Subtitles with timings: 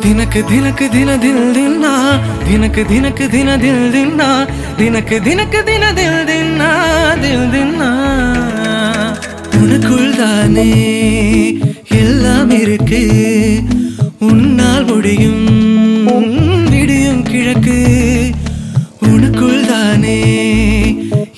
[0.00, 6.70] தினக்கு தினக்கு தின தில் தின்னா தினக்கு தினக்கு தின தில் தின்னா தினக்கு தினக்கு தின தில் தின்னா
[7.20, 7.90] தில் தின்னா.
[9.50, 10.70] உனக்குள் தானே
[11.88, 13.60] எல்லாம் இருக்கு.
[14.18, 18.30] உன்னால் முடியும் விடியும் கிழக்கு.
[19.00, 20.20] உனக்குள் தானே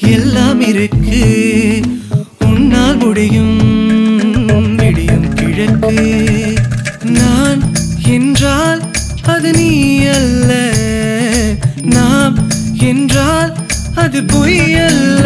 [0.01, 1.42] எல்லாம் இருக்கு.
[14.13, 15.25] அது பொய்யல்ல.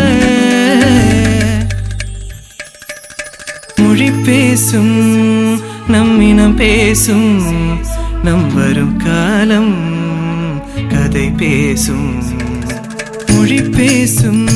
[3.76, 7.42] மொழி பேசும் நம்மினம் பேசும்
[8.22, 9.74] நம் வரும் காலம்
[10.88, 12.22] கதை பேசும்.
[13.26, 14.48] மொழி பேசும்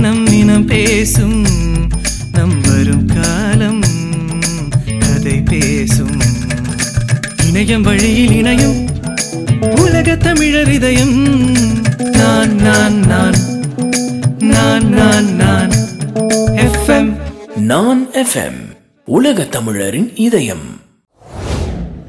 [0.00, 1.46] நம்மினம் பேசும்
[2.32, 3.82] நம் வரும் காலம்
[4.98, 6.20] கதை பேசும்.
[7.50, 8.88] இணையம் வழியில் இணையும்
[9.60, 11.85] உலக தமிழர் இதயம்.
[12.46, 13.38] நான் நான்
[14.44, 15.72] நான் நான் நான் நான்
[16.56, 17.10] எஃப்எம்
[17.56, 18.60] நான் எஃப்எம்
[19.08, 20.66] உலக தமிழரின் இதயம்.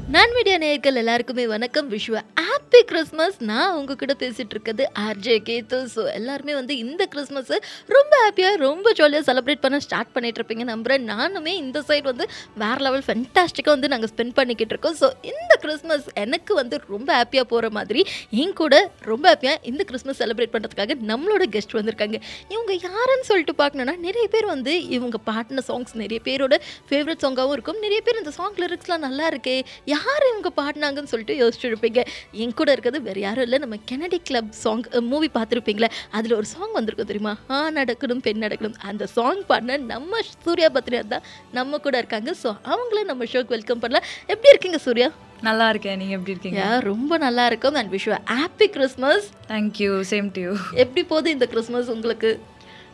[0.08, 1.86] நான் மீடியா நேயர்கள் எல்லாருக்குமே வணக்கம்.
[1.92, 7.56] விஷுவ ஹாப்பி கிறிஸ்மஸ் நான் உங்ககிட்ட பேசிட்டு இருக்கிறது ஆர்ஜே கேத்து ஸோ எல்லாருமே வந்து இந்த கிறிஸ்மஸை
[7.94, 12.26] ரொம்ப ஹாப்பியாக ரொம்ப ஜாலியாக செலிப்ரேட் பண்ண ஸ்டார்ட் பண்ணிட்டு இருப்பீங்க நம்புகிறேன் நானுமே இந்த சைடு வந்து
[12.62, 17.48] வேற லெவல் ஃபென்டாஸ்டிக்காக வந்து நாங்கள் ஸ்பெண்ட் பண்ணிக்கிட்டு இருக்கோம் ஸோ இந்த கிறிஸ்மஸ் எனக்கு வந்து ரொம்ப ஹாப்பியாக
[17.54, 18.02] போகிற மாதிரி
[18.44, 18.78] என் கூட
[19.12, 22.20] ரொம்ப ஹாப்பியாக இந்த கிறிஸ்மஸ் செலிப்ரேட் பண்ணுறதுக்காக நம்மளோட கெஸ்ட் வந்திருக்காங்க.
[22.54, 26.54] இவங்க யாருன்னு சொல்லிட்டு பார்க்கணுன்னா நிறைய பேர் வந்து இவங்க பாடின சாங்ஸ் நிறைய பேரோட
[26.90, 27.82] ஃபேவரட் சாங்காகவும் இருக்கும்.
[27.88, 29.58] நிறைய பேர் இந்த சாங் லிரிக்ஸ்லாம் நல்லா இருக்கே.
[29.96, 32.02] யார் இவங்க பாடினாங்கன்னு சொல்லிட்டு யோசிச்சுருப்பீங்க.
[32.42, 33.60] என் கூட இருக்கிறது வேறு யாரும் இல்லை.
[33.64, 37.34] நம்ம கெனடி கிளப் சாங் மூவி பார்த்துருப்பீங்களே அதில் ஒரு சாங் வந்திருக்கும் தெரியுமா?
[37.54, 38.76] ஆ நடக்கணும் பெண் நடக்கணும்.
[38.90, 41.26] அந்த சாங் பாடின நம்ம சூர்யா பத்ரியா தான்
[41.58, 42.30] நம்ம கூட இருக்காங்க.
[42.42, 44.06] ஸோ அவங்கள நம்ம ஷோக்கு வெல்கம் பண்ணலாம்.
[44.34, 45.08] எப்படி இருக்கீங்க சூர்யா?
[45.46, 45.98] நல்லா இருக்கேன்.
[46.00, 46.62] நீங்க எப்படி இருக்கீங்க?
[46.90, 47.76] ரொம்ப நல்லா இருக்கும்.
[47.80, 48.06] And wish
[48.36, 52.30] happy Christmas thank you same to you எப்படி போகுது இந்த கிறிஸ்மஸ் உங்களுக்கு?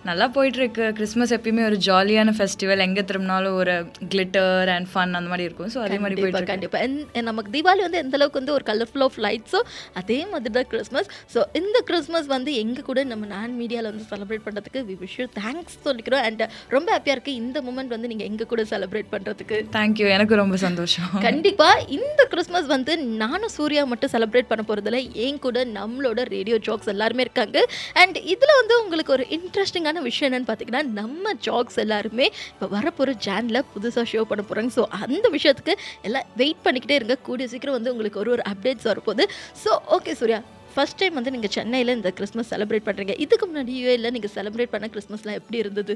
[0.08, 3.74] நல்லா போயிட்டு இருக்கு கிறிஸ்மஸ் எப்பயுமே ஒரு ஜாலியான ஃபெஸ்டிவல் எங்க திரும்பினாலும் ஒரு
[4.12, 5.70] கிளிட்டர் அண்ட் ஃபன் அந்த மாதிரி இருக்கும்.
[5.74, 7.18] ஸோ அதே மாதிரி போயிட்டு கண்டிப்பா இருக்கு கண்டிப்பா.
[7.18, 9.60] And நமக்கு தீபாவளி வந்து எந்த அளவுக்கு வந்து ஒரு கலர்ஃபுல் ஆஃப் லைட்ஸோ
[10.00, 14.44] அதே மாதிரி தான் கிறிஸ்மஸ் ஸோ இந்த கிறிஸ்மஸ் வந்து எங்க கூட நம்ம நான் மீடியாவில் வந்து செலிப்ரேட்
[14.46, 16.24] பண்ணுறதுக்கு வி விஷ் தேங்க்ஸ் சொல்லிக்கிறோம்.
[16.28, 16.44] அண்ட்
[16.74, 17.34] ரொம்ப ஹாப்பியாக இருக்கு.
[17.42, 21.08] இந்த மூமெண்ட் வந்து நீங்கள் எங்க கூட செலிப்ரேட் பண்ணுறதுக்கு தேங்க்யூ எனக்கு ரொம்ப சந்தோஷம்.
[21.28, 21.70] கண்டிப்பா.
[21.98, 22.92] இந்த கிறிஸ்மஸ் வந்து
[23.24, 27.58] நானும் சூர்யா மட்டும் செலிப்ரேட் பண்ண போறதுல என் கூட நம்மளோட ரேடியோ ஜாக்ஸ் எல்லாருமே இருக்காங்க.
[28.02, 33.60] அண்ட் இதுல வந்து உங்களுக்கு ஒரு இன்ட்ரெஸ்டிங்கான விஷயம் என்னன்னு பார்த்தீங்கன்னா நம்ம ஜாக்ஸ் எல்லாருமே இப்போ வரப்போகிற ஜேனில்
[33.74, 35.74] புதுசாக ஷோ பண்ண போறாங்க ஸோ அந்த விஷயத்துக்கு
[36.08, 37.16] எல்லாம் வெயிட் பண்ணிக்கிட்டே இருங்க.
[37.28, 39.26] கூடிய சீக்கிரம் வந்து உங்களுக்கு ஒரு ஒரு அப்டேட்ஸ் வரப்போகுது.
[39.64, 40.40] So okay Surya.
[40.74, 44.86] First time வந்து நீங்கள் சென்னையில் இந்த கிறிஸ்மஸ் செலிப்ரேட் பண்ணுறீங்க இதுக்கு முன்னாடி யூஏல நீங்கள் செலிப்ரேட் பண்ண
[44.94, 45.94] கிறிஸ்மஸ்லாம் எப்படி இருந்தது?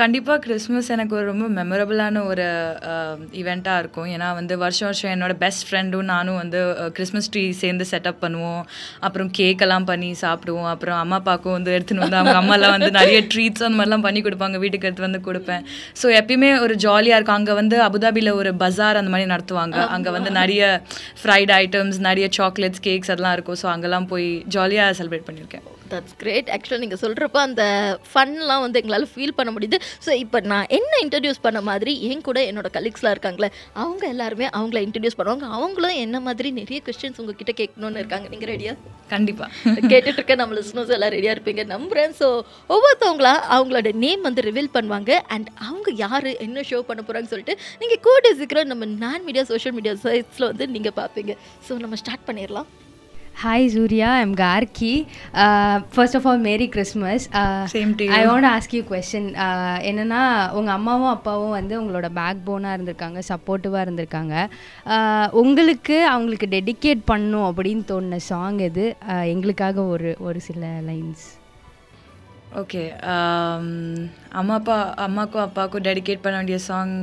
[0.00, 2.44] கண்டிப்பாக கிறிஸ்மஸ் எனக்கு ஒரு ரொம்ப மெமரபுளான ஒரு
[3.40, 4.08] ஈவெண்ட்டாக இருக்கும்.
[4.14, 6.60] ஏன்னா வந்து வருஷம் வருஷம் என்னோட பெஸ்ட் ஃப்ரெண்டும் நானும் வந்து
[6.96, 8.62] கிறிஸ்மஸ் ட்ரீ சேர்ந்து செட்டப் பண்ணுவோம்.
[9.06, 10.68] அப்புறம் கேக்கெல்லாம் பண்ணி சாப்பிடுவோம்.
[10.74, 14.58] அப்புறம் அம்மா அப்பாவுக்கும் வந்து எடுத்துன்னு வந்து அவங்க அம்மாலாம் வந்து நிறைய ட்ரீட்ஸ் அந்த மாதிரிலாம் பண்ணி கொடுப்பாங்க.
[14.64, 15.64] வீட்டுக்கு எடுத்து வந்து கொடுப்பேன்.
[16.02, 17.38] ஸோ எப்பயுமே ஒரு ஜாலியாக இருக்கும்.
[17.40, 19.80] அங்கே வந்து அபுதாபியில் ஒரு பஜார் அந்த மாதிரி நடத்துவாங்க.
[19.96, 20.62] அங்கே வந்து நிறைய
[21.22, 23.60] ஃப்ரைட் ஐட்டம்ஸ் நிறைய சாக்லேட்ஸ் கேக்ஸ் அதெல்லாம் இருக்கும்.
[23.64, 25.66] ஸோ அங்கெல்லாம் போய் ஜாலியாக செலிப்ரேட் பண்ணியிருக்கேன்.
[25.92, 27.64] தட்ஸ் கிரேட் ஆக்சுவலாக நீங்கள் சொல்கிறப்ப அந்த
[28.10, 29.80] ஃபன்லாம் வந்து எங்களால் ஃபீல் பண்ண முடியுது.
[30.06, 33.50] ஸோ இப்போ நான் என்ன இன்ட்ரடியூஸ் பண்ண மாதிரி என் கூட என்னோட கலீக்ஸ்லாம் இருக்காங்களே
[33.82, 35.46] அவங்க எல்லாருமே அவங்கள இன்ட்ரடியூஸ் பண்ணுவாங்க.
[35.58, 38.28] அவங்களும் என்ன மாதிரி நிறைய கொஸ்டின்ஸ் உங்ககிட்ட கேட்கணும்னு இருக்காங்க.
[38.34, 38.74] நீங்கள் ரெடியா
[39.14, 39.50] கண்டிப்பாக
[39.92, 41.62] கேட்டுட்டு இருக்க நம்ம லிஸ்னர்ஸ் எல்லாம் ரெடியாக இருப்பீங்க.
[41.74, 42.14] நம்புறேன்.
[42.20, 42.28] ஸோ
[42.74, 45.12] ஒவ்வொருத்தவங்களா அவங்களோட நேம் வந்து ரிவீல் பண்ணுவாங்க.
[45.36, 49.76] அண்ட் அவங்க யார் என்ன ஷோ பண்ண போகிறாங்கன்னு சொல்லிட்டு நீங்கள் கூட சீக்கிரம் நம்ம நான் மீடியா சோஷியல்
[49.78, 51.34] மீடியா சைட்ஸில் வந்து நீங்கள் பார்ப்பீங்க.
[51.68, 52.68] ஸோ நம்ம ஸ்டார்ட் பண்ணிடலாம்.
[53.38, 55.06] Hi Surya, I'm Garki.
[55.34, 57.28] Uh, first of all, Merry Christmas.
[57.32, 58.10] Uh, Same to you.
[58.10, 59.24] I want to ask you a question.
[59.36, 60.22] Uh, என்னன்னா
[60.58, 64.34] உங்கள் அம்மாவும் அப்பாவும் வந்து உங்களோட பேக் போனாக இருந்திருக்காங்க சப்போர்ட்டிவாக இருந்திருக்காங்க
[64.96, 71.26] Uh, உங்களுக்கு அவங்களுக்கு டெடிகேட் பண்ணும் அப்படின்னு தோணுன சாங் எது Uh, எங்களுக்காக ஒரு ஒரு சில லைன்ஸ்
[72.62, 72.82] ஓகே
[74.40, 76.94] அம்மா அப்பா அம்மாக்கும் அப்பாவுக்கும் டெடிகேட் பண்ண வேண்டிய song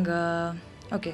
[0.98, 1.12] okay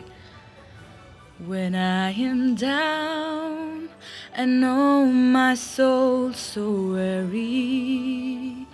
[1.47, 3.89] When I am down
[4.31, 8.67] and know my soul so weary,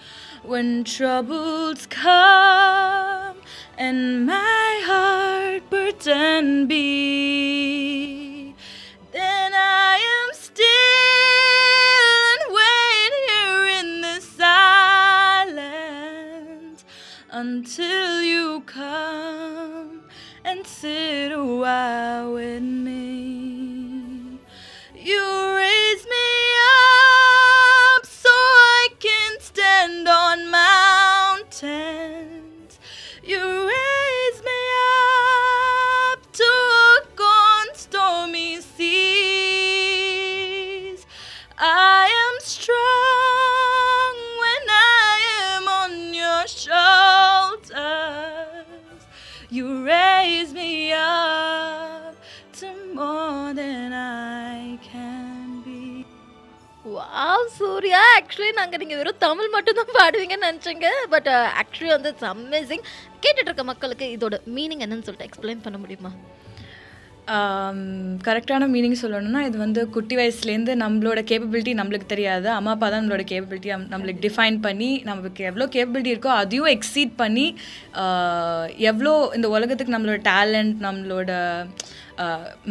[0.43, 3.37] when troubles come
[3.77, 8.53] and my heart burden be,
[9.13, 10.65] then I am still
[12.33, 14.19] and wait here in the
[15.39, 16.83] silence
[17.31, 20.06] until you come
[20.47, 24.39] and sit a while with me.
[24.95, 26.27] You raise me
[27.95, 31.59] up so I can stand on mountains.
[33.21, 33.56] You
[50.87, 52.15] me up
[52.59, 52.67] to
[52.97, 55.81] more than I can be.
[56.95, 60.89] Wow Surya actually நாங்கள் நீங்கள் வெறும் தமிழ் மட்டும்தான் பாடுவீங்கன்னு நினச்சிங்க.
[61.13, 61.29] But
[61.61, 62.85] actually வந்து it's amazing
[63.23, 66.11] கேட்டுட்டு இருக்க மக்களுக்கு இதோட மீனிங் என்னன்னு சொல்லிட்டு எக்ஸ்பிளைன் பண்ண முடியுமா?
[68.27, 72.47] கரெக்டான மீனிங் சொல்லணும்னா இது வந்து குட்டி வயசுலேருந்து நம்மளோட கேப்பபிலிட்டி நம்மளுக்கு தெரியாது.
[72.57, 77.45] அம்மா அப்பா தான் நம்மளோட கேப்பபிலிட்டி நம்மளுக்கு டிஃபைன் பண்ணி நமக்கு எவ்வளோ கேப்பபிலிட்டி இருக்கோ அதையும் எக்ஸீட் பண்ணி
[78.91, 81.31] எவ்வளோ இந்த உலகத்துக்கு நம்மளோட டேலண்ட் நம்மளோட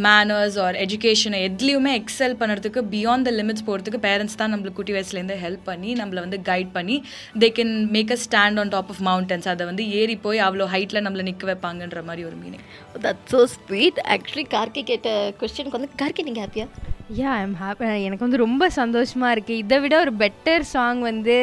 [0.05, 5.39] மேனர்ஸ் ஆர் எஜுகேஷனை எதுலேயுமே எக்ஸல் பண்ணுறதுக்கு பியாண்ட் த லிமிட்ஸ் போகிறதுக்கு பேரண்ட்ஸ் தான் நம்மளுக்கு குட்டி வயசுலேருந்து
[5.43, 6.97] ஹெல்ப் பண்ணி நம்மளை வந்து கைட் பண்ணி
[7.39, 11.05] they can make a stand on top of mountains அதை வந்து ஏறி போய் அவ்வளோ ஹைட்டில்
[11.07, 12.67] நம்மளை நிற்க வைப்பாங்கன்ற மாதிரி ஒரு meaning
[13.03, 15.11] that so sweet actually Gargi கேட்ட
[15.41, 16.69] கொஸ்டினுக்கு வந்து கார்கி நீங்கள் ஹாப்பியா
[17.15, 21.37] யா ஐம் ஹாப்பி எனக்கு வந்து ரொம்ப சந்தோஷமாக இருக்குது இதை விட ஒரு பெட்டர் சாங் வந்து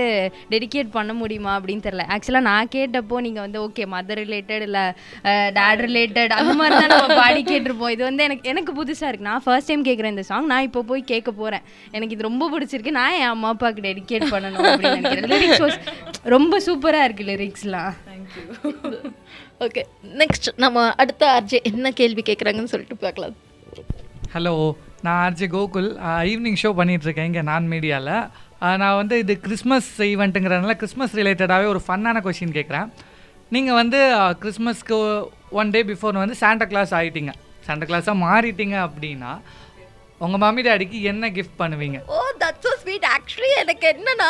[0.54, 4.84] டெடிகேட் பண்ண முடியுமா அப்படின்னு தெரில ஆக்சுவலாக நான் கேட்டப்போ நீங்கள் வந்து ஓகே மதர் ரிலேட்டட் இல்லை
[5.58, 7.94] டேட் ரிலேட்டட் அந்த மாதிரி தான் நம்ம பாடி கேட்டிருப்போம்.
[7.96, 11.10] இது வந்து எனக்கு எனக்கு புதுசாக இருக்குது நான் ஃபர்ஸ்ட் டைம் கேட்குறேன் இந்த சாங் நான் இப்போ போய்
[11.14, 11.66] கேட்க போகிறேன்
[11.96, 12.98] எனக்கு இது ரொம்ப பிடிச்சிருக்கு.
[13.02, 15.32] நான் என் அம்மா அப்பாவுக்கு டெடிகேட் பண்ணணும் அப்படின்னு நினைக்கிறேன்.
[15.34, 15.80] லிரிக்ஸ்
[16.38, 17.94] ரொம்ப சூப்பராக இருக்குது லிரிக்ஸ்லாம்
[19.68, 19.84] ஓகே
[20.24, 23.38] நெக்ஸ்ட் நம்ம அடுத்த ஆர்ஜே என்ன கேள்வி கேட்குறாங்கன்னு சொல்லிட்டு பார்க்கலாம்.
[24.36, 24.56] ஹலோ
[25.06, 25.90] நான் ஆர்ஜே கோகுல்
[26.32, 28.14] ஈவினிங் ஷோ பண்ணிகிட்ருக்கேன் இங்கே நான் மீடியாவில்
[28.82, 32.88] நான் வந்து இது கிறிஸ்மஸ் ஈவெண்ட்டுங்கிறதுனால கிறிஸ்மஸ் ரிலேட்டடாகவே ஒரு ஃபன்னான கொஷின் கேட்குறேன்
[33.56, 34.00] நீங்கள் வந்து
[34.44, 35.00] கிறிஸ்மஸ்க்கு
[35.62, 37.34] ஒன் டே பிஃபோர் வந்து சாண்டா கிளாஸ் ஆகிட்டீங்க
[37.68, 39.34] சாண்டா கிளாஸாக மாறிட்டீங்க அப்படின்னா
[40.26, 41.98] உங்கள் மம்மி டேடிக்கு என்ன கிஃப்ட் பண்ணுவீங்க?
[42.16, 44.30] Oh that's so sweet actually எனக்கு என்னன்னா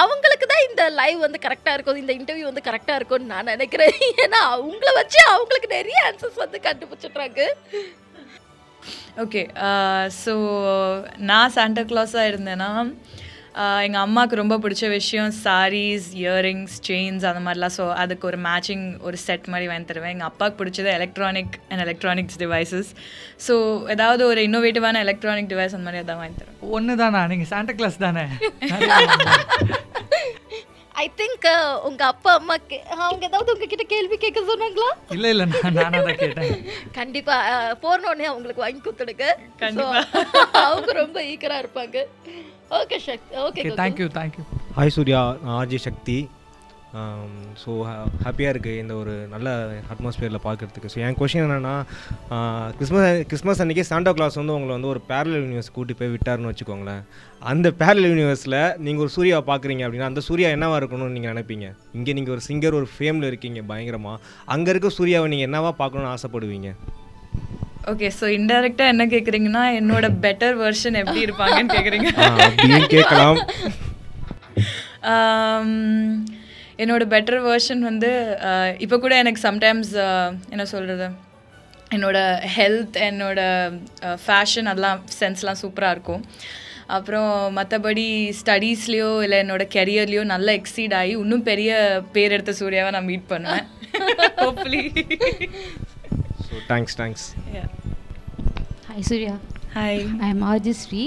[0.00, 3.96] அவங்களுக்கு தான் இந்த லைவ் வந்து கரெக்டாக இருக்கும் இந்த இன்டர்வியூ வந்து கரெக்டாக இருக்கும்னு நான் நினைக்கிறேன்.
[4.24, 7.42] ஏன்னா அவங்கள வச்சு அவங்களுக்கு நிறைய ஆன்சர்ஸ் வந்து கண்டுபிடிச்சிட்றாங்க.
[9.24, 9.42] ஓகே
[10.22, 10.34] ஸோ
[11.30, 12.70] நான் சாண்டா கிளாஸாக இருந்தேன்னா
[13.86, 17.74] எங்கள் அம்மாவுக்கு ரொம்ப பிடிச்ச விஷயம் சாரீஸ் இயரிங்ஸ் செயின்ஸ் அந்த மாதிரிலாம்.
[17.78, 20.14] ஸோ அதுக்கு ஒரு மேட்சிங் ஒரு செட் மாதிரி வாங்கி தருவேன்.
[20.14, 22.90] எங்கள் அப்பாவுக்கு பிடிச்சது electronic and electronics devices
[23.46, 23.54] so
[23.96, 26.72] ஏதாவது ஒரு இன்னோவேட்டிவான எலக்ட்ரானிக் டிவைஸ் அந்த மாதிரி அதான் வாங்கி தருவேன்.
[26.78, 28.26] ஒன்று தானா நீங்கள் சாண்டா கிளாஸ் தானே?
[30.94, 31.46] ஐ திங்க்
[31.84, 34.88] உங்க அப்பா அம்மா கே- அவங்க ஏதாவது உங்ககிட்ட கேள்வி கேட்க சொன்னாங்களா?
[35.10, 36.52] இல்லை இல்லை நான் தான் கேட்டேன்.
[36.98, 37.36] கண்டிப்பா
[37.82, 39.26] போனோடனே அவங்களுக்கு வாங்கி கொடுத்துடுங்க.
[39.56, 40.02] கண்டிப்பா.
[40.66, 41.96] அவங்க ரொம்ப ஈக்கரா இருப்பாங்க.
[42.70, 44.44] Okay Shakti okay okay thank you thank you
[44.76, 46.18] hi Surya நான் ஆர்ஜி சக்தி
[47.62, 47.70] ஸோ
[48.24, 49.48] ஹாப்பியாக இருக்குது இந்த ஒரு நல்ல
[49.92, 51.74] அட்மாஸ்பியரில் பார்க்குறதுக்கு ஸோ என் கொஷின் என்னென்னா
[52.78, 57.02] கிறிஸ்மஸ் கிறிஸ்மஸ் அன்றைக்கி சாண்டா கிளாஸ் வந்து உங்களை வந்து ஒரு பேரல் யூனிவர்ஸ் கூட்டி போய் விட்டாருன்னு வச்சுக்கோங்களேன்.
[57.52, 61.68] அந்த பேரல் யூனிவர்ஸில் நீங்கள் ஒரு சூர்யாவை பார்க்குறீங்க அப்படின்னா அந்த சூர்யா என்னவா இருக்கணும்னு நீங்கள் நினைப்பீங்க?
[61.98, 64.20] இங்கே நீங்கள் ஒரு சிங்கர் ஒரு ஃபேமில் இருக்கீங்க பயங்கரமாக
[64.56, 66.70] அங்கே இருக்க சூர்யாவை நீங்கள் என்னவா பார்க்கணுன்னு ஆசைப்படுவீங்க?
[67.92, 71.74] ஓகே ஸோ இன்டெரக்டாக என்ன கேட்குறீங்கன்னா என்னோட பெட்டர் வெர்ஷன் எப்படி இருப்பாங்கன்னு
[72.46, 73.40] அப்படின்னு கேட்கலாம்.
[76.82, 78.10] என்னோட பெட்டர் வெர்ஷன் வந்து
[78.84, 79.92] இப்போ கூட எனக்கு சம்டைம்ஸ்
[80.54, 81.06] என்ன சொல்கிறது
[81.96, 82.18] என்னோட
[82.56, 83.40] ஹெல்த் என்னோட
[84.24, 86.22] ஃபேஷன் அதெல்லாம் சென்ஸ்லாம் சூப்பராக இருக்கும்.
[86.96, 88.06] அப்புறம் மற்றபடி
[88.38, 91.72] ஸ்டடீஸ்லேயோ இல்லை என்னோட கெரியர்லேயோ நல்லா எக்ஸீட் ஆகி இன்னும் பெரிய
[92.14, 93.66] பேர் எடுத்த சூர்யாவை நான் மீட் பண்ணுவேன்.
[94.44, 94.82] Hopefully
[96.46, 97.26] so thanks thanks
[98.88, 99.34] hi Surya
[99.76, 101.04] hi I am ஆர்ஜிஸ்ரீ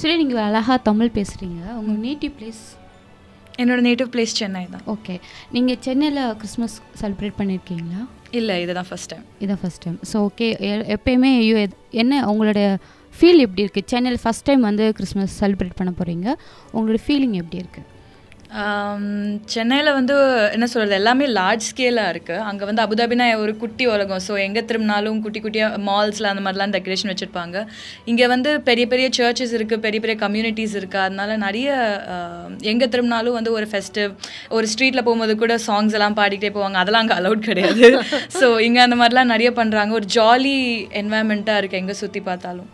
[0.00, 2.62] Surya நீங்கள் அழகாக தமிழ் பேசுகிறீங்க உங்கள் நேட்டிவ் பிளேஸ்
[3.58, 4.84] என்னோட நேட்டிவ் பிளேஸ் சென்னை தான்.
[4.86, 5.14] ஓகே
[5.50, 10.48] நீங்கள் சென்னையில் கிறிஸ்மஸ் செலிப்ரேட் பண்ணியிருக்கீங்களா இல்லை இதுதான் ஃபஸ்ட் டைம் இதான் ஃபஸ்ட் டைம் ஸோ ஓகே
[10.94, 12.62] எப்பயுமே ஐயோ எத்- என்ன உங்களோட
[13.14, 16.26] ஃபீல் எப்படி இருக்குது சென்னையில் ஃபஸ்ட் டைம் வந்து கிறிஸ்மஸ் செலிப்ரேட் பண்ண போகிறீங்க
[16.72, 17.86] உங்களோட ஃபீலிங் எப்படி இருக்குது
[19.54, 20.14] சென்னையில் வந்து
[20.54, 24.22] என்ன சொல்கிறது எல்லாமே லார்ஜ் ஸ்கேலாக இருக்குது அங்கே வந்து அபுதாபினா ஒரு குட்டி உலகம்.
[24.26, 27.56] ஸோ எங்கே திரும்பினாலும் குட்டி குட்டியாக மால்ஸில் அந்த மாதிரிலாம் டெக்கரேஷன் வச்சுருப்பாங்க.
[28.12, 31.68] இங்கே வந்து பெரிய பெரிய சர்ச்சஸ் இருக்குது பெரிய பெரிய கம்யூனிட்டிஸ் இருக்குது அதனால நிறைய
[32.72, 34.14] எங்கே திரும்பினாலும் வந்து ஒரு ஃபெஸ்டிவ்
[34.58, 36.78] ஒரு ஸ்ட்ரீட்டில் போகும்போது கூட சாங்ஸ் எல்லாம் பாடிக்கிட்டே போவாங்க.
[36.84, 37.84] அதெல்லாம் அங்கே அலௌட் கிடையாது.
[38.40, 40.56] ஸோ இங்கே அந்த மாதிரிலாம் நிறைய பண்ணுறாங்க ஒரு ஜாலி
[41.02, 42.68] என்வாயன்மெண்ட்டாக இருக்குது எங்கே சுற்றி பார்த்தாலும்.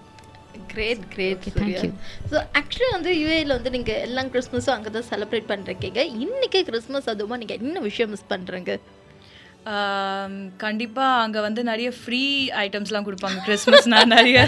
[0.75, 1.91] Great great you.
[2.31, 7.39] So actually வந்து யூஏல வந்து நீங்கள் எல்லா கிறிஸ்மஸும் அங்கே தான் செலிப்ரேட் பண்ணுறீங்க இன்னைக்கு கிறிஸ்மஸ் அதுவுமா
[7.39, 8.75] நீங்கள் என்ன விஷயம் மிஸ் பண்ணுறீங்க
[10.65, 12.23] கண்டிப்பாக அங்கே வந்து நிறைய ஃப்ரீ
[12.63, 13.39] ஐட்டம்ஸ்லாம் கொடுப்பாங்க.
[13.47, 14.39] கிறிஸ்மஸ்னா நிறைய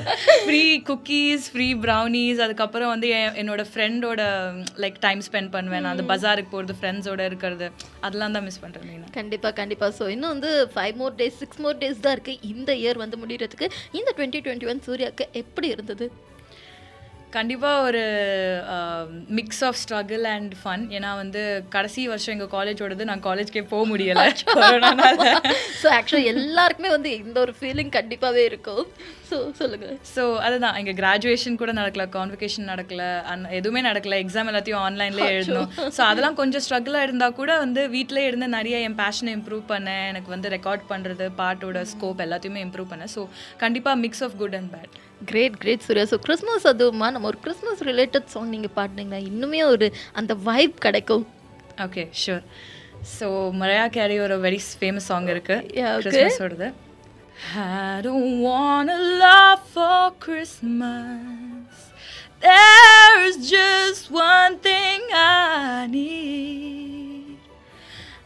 [0.46, 4.20] ஃப்ரீ குக்கீஸ் ஃப்ரீ ப்ரௌனீஸ் அதுக்கப்புறம் வந்து என் என்னோட ஃப்ரெண்டோட
[4.84, 5.82] லைக் டைம் ஸ்பெண்ட் பண்ணுவேன்.
[5.84, 7.68] நான் அந்த பஜாருக்கு போகிறது ஃப்ரெண்ட்ஸோட இருக்கிறது.
[8.06, 11.80] அதெல்லாம் தான் மிஸ் பண்ணுறேன் மெயினாக கண்டிப்பாக கண்டிப்பாக ஸோ இன்னும் வந்து five more days six more
[11.84, 13.68] days தான் இருக்குது இந்த இயர் வந்து முடியறதுக்கு
[14.00, 16.08] இந்த டுவெண்ட்டி டுவெண்ட்டி ஒன் சூர்யாவுக்கு எப்படி இருந்தது?
[17.38, 18.02] கண்டிப்பாக ஒரு
[19.38, 21.42] mix of struggle and fun ஏன்னா வந்து
[21.76, 24.26] கடைசி வருஷம் எங்கள் காலேஜோடது நான் காலேஜ்க்கே போக முடியலை
[25.82, 28.84] ஸோ ஆக்சுவலி எல்லாருக்குமே வந்து இந்த ஒரு ஃபீலிங் கண்டிப்பாகவே இருக்கும்.
[29.28, 29.86] ஸோ சொல்லுங்க.
[30.14, 30.76] ஸோ அதுதான்.
[30.80, 33.02] எங்கள் கிராஜுவேஷன் கூட நடக்கல கான்வெகேஷன் நடக்கல
[33.32, 34.18] அன் எதுவுமே நடக்கல.
[34.24, 35.70] எக்ஸாம் எல்லாத்தையும் ஆன்லைன்லேயே எழுதணும்.
[35.96, 40.04] ஸோ அதெல்லாம் கொஞ்சம் ஸ்ட்ரகிளாக இருந்தால் கூட வந்து வீட்டிலே இருந்து நிறைய என் பேஷனை இம்ப்ரூவ் பண்ணேன்.
[40.12, 43.12] எனக்கு வந்து ரெக்கார்ட் பண்ணுறது பாட்டோட ஸ்கோப் எல்லாத்தையுமே இம்ப்ரூவ் பண்ணேன்.
[43.16, 43.24] ஸோ
[43.64, 47.82] கண்டிப்பாக mix of good and bad great great Surya so Christmas அதுவுமா நம்ம ஒரு கிறிஸ்மஸ்
[47.90, 51.26] ரிலேட்டட் சாங் நீங்கள் பாடினீங்கன்னா இன்னுமே ஒரு அந்த வைப் கிடைக்கும்.
[51.84, 52.42] Okay sure
[53.18, 53.26] so
[53.60, 55.56] Mariah Carey ஒரு வெரி ஃபேமஸ் சாங் இருக்கு.
[55.80, 56.10] Yeah, okay.
[56.14, 56.68] கிறிஸ்மஸோடது
[57.54, 61.74] I don't wanna love for Christmas.
[62.44, 67.05] There's just one thing I need.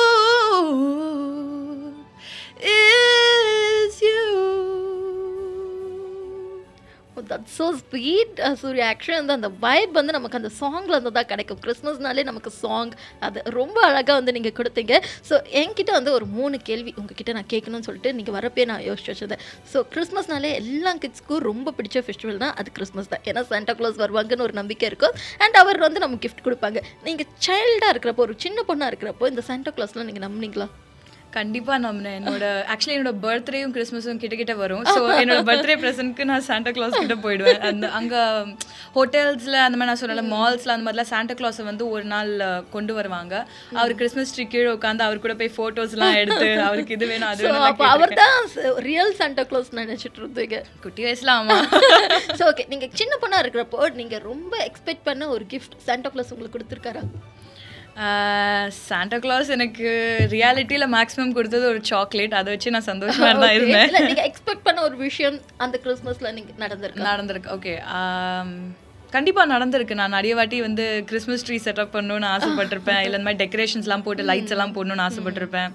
[2.57, 3.10] it
[7.31, 11.59] that so sweet Surya actually வந்து அந்த வைப் வந்து நமக்கு அந்த சாங்ல வந்து தான் கிடைக்கும்.
[11.63, 12.91] கிறிஸ்மஸ்னாலே நமக்கு சாங்
[13.27, 14.93] அது ரொம்ப அழகாக வந்து நீங்கள் கொடுத்தீங்க.
[15.29, 19.43] ஸோ என்கிட்ட வந்து ஒரு மூணு கேள்வி உங்ககிட்ட நான் கேட்கணும்னு சொல்லிட்டு நீங்கள் வரப்பே நான் யோசிச்சு வச்சிருந்தேன்.
[19.71, 23.25] ஸோ கிறிஸ்மஸ்னாலே எல்லா கிட்ஸ்க்கும் ரொம்ப பிடிச்ச ஃபெஸ்டிவல் தான் அது கிறிஸ்மஸ் தான்.
[23.31, 25.17] ஏன்னா சாண்டா க்ளாஸ் வருவாங்கன்னு ஒரு நம்பிக்கை இருக்கும்.
[25.45, 26.81] அண்ட் அவர் வந்து நமக்கு கிஃப்ட் கொடுப்பாங்க.
[27.07, 30.69] நீங்கள் சைல்டாக இருக்கிறப்போ ஒரு சின்ன பொண்ணாக இருக்கிறப்போ இந்த சாண்டா க்ளாஸ்லாம் நீங்கள் நம்புனீங்களா?
[31.35, 34.83] கண்டிப்பா நம்பினேன் என்னோட ஆக்சுவலி என்னோட பர்த்டேயும் கிறிஸ்மஸும் கிட்ட கிட்ட வரும்.
[34.95, 37.61] ஸோ என்னோட பர்த்டே ப்ரெசென்ட்க்கு நான் சாண்டா கிளாஸ் கிட்ட போயிடுவேன்.
[37.69, 38.15] அந்த அங்க
[38.97, 42.31] ஹோட்டல்ஸ்ல அந்த மாதிரி நான் சொன்னல மால்ஸ்ல அந்த மாதிரிலாம் சாண்டா கிளாஸை வந்து ஒரு நாள்
[42.75, 43.33] கொண்டு வருவாங்க.
[43.79, 47.87] அவர் கிறிஸ்மஸ் ட்ரீ கீழே உட்காந்து அவர் கூட போய் ஃபோட்டோஸ்லாம் எடுத்து அவருக்கு இது வேணும் அது வேணும்
[47.93, 48.37] அவர் தான்
[48.89, 50.59] ரியல் சாண்டா க்ளாஸ் நினச்சிட்டு இருந்தீங்க.
[50.85, 51.59] குட்டி வயசுல ஆமா.
[52.39, 56.57] ஸோ ஓகே நீங்கள் சின்ன பொண்ணாக இருக்கிறப்போ நீங்கள் ரொம்ப எக்ஸ்பெக்ட் பண்ண ஒரு கிஃப்ட் சாண்டா க்ளாஸ் உங்களுக்கு
[56.57, 57.03] கொடுத்துருக்காரா?
[58.87, 59.87] சாண்டா கிளாஸ் எனக்கு
[60.29, 63.91] ரியாலிட்டியில மேக்ஸிமம் கொடுத்தது ஒரு சாக்லேட் அதை வச்சு நான் சந்தோஷமா தான் இருந்தேன்.
[64.07, 67.03] நீங்கள் எக்ஸ்பெக்ட் பண்ண ஒரு விஷயம் அந்த கிறிஸ்மஸில் நீங்கள் நடந்திருக்கு?
[67.09, 67.51] நடந்திருக்கு.
[67.57, 67.73] ஓகே
[69.11, 69.93] கண்டிப்பா நடந்திருக்கு.
[69.93, 72.99] நான் நிறைய வாட்டி வந்து கிறிஸ்மஸ் ட்ரீ செட்டப் பண்ணணும்னு ஆசைப்பட்டிருப்பேன்.
[73.05, 75.71] இல்லை இந்த மாதிரி டெக்கரேஷன்ஸ்லாம் போட்டு லைட்ஸ் எல்லாம் போடணும்னு ஆசைப்பட்டிருப்பேன்.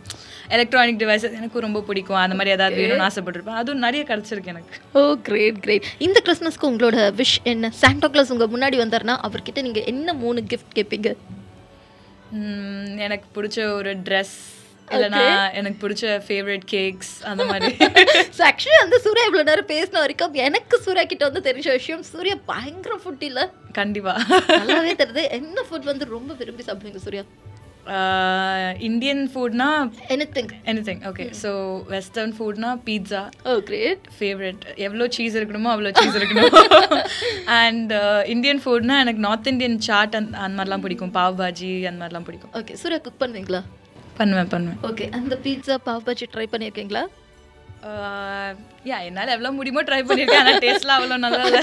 [0.49, 2.17] எலக்ட்ரானிக் டிவைசஸ் எனக்கும் ரொம்ப பிடிக்கும்.
[2.17, 3.61] அந்த மாதிரி ஏதாவது வேணும்னு ஆசைப்பட்டிருப்பேன்.
[3.63, 4.81] அதுவும் நிறைய கிடைச்சிருக்கு எனக்கு.
[4.93, 7.71] ஓ கிரேட் கிரேட் இந்த கிறிஸ்மஸ்க்கு உங்களோட விஷ் என்ன?
[7.83, 11.17] சாண்டா கிளாஸ் உங்கள் முன்னாடி வந்தாருன்னா அவர்கிட்ட நீங்கள் என்ன மூணு கிஃப்ட் கேட்பீங்க
[13.07, 14.37] எனக்கு பிடிச்ச ஒரு ட்ரெஸ்
[14.95, 15.23] இல்லைனா
[15.59, 17.71] எனக்கு பிடிச்ச ஃபேவரட் கேக்ஸ் அந்த மாதிரி.
[18.37, 22.37] ஸோ ஆக்சுவலி வந்து சூர்யா இவ்வளோ நேரம் பேசின வரைக்கும் எனக்கு சூர்யா கிட்ட வந்து தெரிஞ்ச விஷயம் சூர்யா
[22.53, 23.45] பயங்கர ஃபுட் இல்லை.
[23.81, 24.15] கண்டிப்பா.
[24.61, 25.25] நல்லாவே தெரியுது.
[25.41, 27.25] என்ன ஃபுட் வந்து ரொம்ப விரும்பி சாப்பிடுவீங்க Surya?
[28.89, 29.69] Indian ஃபுட்னா
[30.37, 30.51] anything
[30.89, 31.51] anything okay so
[31.93, 36.55] western ஃபுட்னா pizza oh great favourite எவ்வளோ சீஸ் இருக்கணுமோ அவ்வளோ சீஸ் இருக்கணும்.
[37.61, 37.93] அண்ட்
[38.35, 41.13] இந்தியன் ஃபுட்னா எனக்கு நார்த் இந்தியன் சாட் அந்த அந்த மாதிரிலாம் பிடிக்கும்.
[41.19, 42.53] பாவ் பாஜி அந்த மாதிரிலாம் பிடிக்கும்.
[42.61, 43.61] ஓகே சூர்யா குக் பண்ணுவீங்களா?
[44.21, 44.81] பண்ணுவேன் பண்ணுவேன்.
[44.91, 47.05] ஓகே அந்த பீட்சா பாவ் பஜ்ஜி ட்ரை பண்ணியிருக்கீங்களா
[48.91, 51.61] யா என்னால் எவ்வளோ முடியுமோ ட்ரை பண்ணியிருக்கேன் ஆனால் டேஸ்ட்லாம் அவ்வளோ நல்லா இல்லை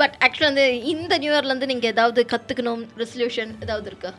[0.00, 4.10] பட் ஆக்சுவலாக வந்து இந்த நியூ இயர்லேருந்து நீங்கள் ஏதாவது கற்றுக்கணும் ரெசல்யூஷன் ஏதாவது இருக்கா?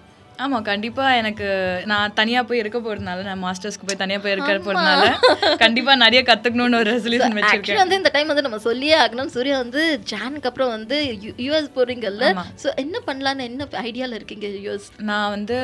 [0.43, 1.47] ஆமாம் கண்டிப்பாக எனக்கு
[1.91, 5.03] நான் தனியாக போய் இருக்க போகிறதுனால நான் மாஸ்டர்ஸ்க்கு போய் தனியாக போய் இருக்க போகிறதுனால
[5.63, 7.81] கண்டிப்பாக நிறைய கற்றுக்கணும்னு ஒரு ரெசல்யூஷன் வச்சிருக்கேன்.
[7.81, 9.31] வந்து இந்த டைம் வந்து நம்ம சொல்லியே ஆகணும்.
[9.35, 9.81] சூர்யா வந்து
[10.11, 10.97] ஜானுக்கு அப்புறம் வந்து
[11.45, 12.25] யூஎஸ் போறீங்கல்ல.
[12.63, 15.57] ஸோ என்ன பண்ணலான்னு என்ன ஐடியாவில் இருக்கீங்க யூஎஸ் நான் வந்து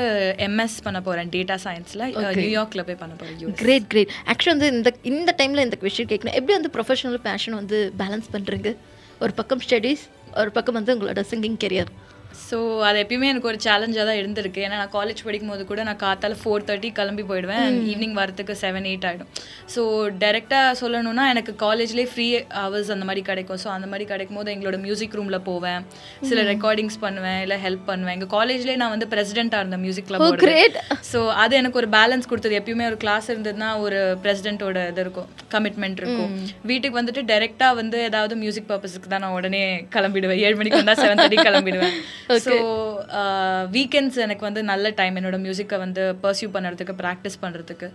[0.48, 2.06] எம்எஸ் பண்ண போகிறேன் டேட்டா சயின்ஸில்
[2.44, 6.56] நியூயார்க்கில் போய் பண்ண போகிறேன் கிரேட் கிரேட் ஆக்சுவலி வந்து இந்த இந்த டைமில் இந்த கொஷின் கேட்கணும் எப்படி
[6.60, 8.72] வந்து ப்ரொஃபஷனல் பேஷன் வந்து பேலன்ஸ் பண்ணுறீங்க
[9.24, 10.06] ஒரு பக்கம் ஸ்டடீஸ்
[10.42, 11.92] ஒரு பக்கம் வந்து உங்களோட சிங்கிங் கெரியர்
[12.48, 14.60] ஸோ அது எப்பயுமே எனக்கு ஒரு சேலஞ்சாக தான் இருந்திருக்கு.
[14.66, 17.66] ஏன்னா நான் காலேஜ் படிக்கும் போது கூட நான் காத்தால ஃபோர் தேர்ட்டி கிளம்பி போயிடுவேன்.
[17.92, 19.30] ஈவினிங் வரத்துக்கு செவன் எயிட் ஆகிடும்
[19.74, 19.82] ஸோ
[20.24, 22.28] டேரெக்டாக சொல்லணும்னா எனக்கு காலேஜ்லேயே ஃப்ரீ
[22.62, 23.60] ஹவர்ஸ் அந்த மாதிரி கிடைக்கும்.
[23.64, 25.82] ஸோ அந்த மாதிரி கிடைக்கும் போது எங்களோட மியூசிக் ரூமில் போவேன்.
[26.30, 28.16] சில ரெக்கார்டிங்ஸ் பண்ணுவேன் இல்லை ஹெல்ப் பண்ணுவேன்.
[28.18, 30.26] எங்கள் காலேஜ்லேயே நான் வந்து பிரசிடெண்ட்டாக இருந்தேன் மியூசிக் கிளப்.
[31.12, 32.58] ஸோ அது எனக்கு ஒரு பேலன்ஸ் கொடுத்தது.
[32.62, 36.32] எப்பயுமே ஒரு கிளாஸ் இருந்ததுன்னா ஒரு பிரசிடென்ட்டோட இது இருக்கும் கமிட்மெண்ட் இருக்கும்.
[36.72, 39.64] வீட்டுக்கு வந்துட்டு டைரெக்டாக வந்து ஏதாவது மியூசிக் பர்பஸுக்கு தான் நான் உடனே
[39.96, 40.42] கிளம்பிடுவேன்.
[40.48, 41.96] ஏழு மணிக்கு வந்தால் செவன் தேர்ட்டி கிளம்பிடுவேன்.
[42.46, 42.56] ஸோ
[43.76, 47.88] வீக்கெண்ட்ஸ் எனக்கு வந்து நல்ல டைம் என்னோட மியூசிக்கை வந்து பர்சியூ பண்ணுறதுக்கு ப்ராக்டிஸ் பண்ணுறதுக்கு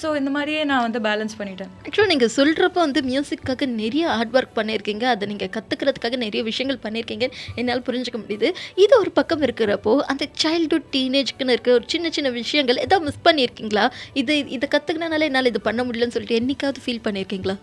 [0.00, 1.70] ஸோ இந்த மாதிரியே நான் வந்து பேலன்ஸ் பண்ணிட்டேன்.
[1.84, 5.04] ஆக்சுவலாக நீங்கள் சொல்கிறப்ப வந்து மியூசிக்காக நிறைய ஹார்ட் ஒர்க் பண்ணியிருக்கீங்க.
[5.14, 7.28] அதை நீங்கள் கற்றுக்கிறதுக்காக நிறைய விஷயங்கள் பண்ணியிருக்கீங்க.
[7.60, 8.50] என்னால் புரிஞ்சுக்க முடியுது.
[8.84, 13.86] இது ஒரு பக்கம் இருக்கிறப்போ அந்த சைல்டுஹுட் டீனேஜ்க்குன்னு இருக்க ஒரு சின்ன சின்ன விஷயங்கள் ஏதாவது மிஸ் பண்ணியிருக்கீங்களா?
[14.22, 17.56] இது இதை கற்றுக்கினால என்னால் இது பண்ண முடியலன்னு சொல்லிட்டு என்னைக்காவது ஃபீல் பண்ணியிருக்கீங்களா?